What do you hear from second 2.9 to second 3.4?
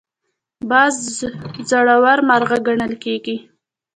کېږي